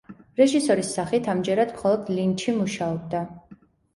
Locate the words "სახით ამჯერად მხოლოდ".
0.99-2.09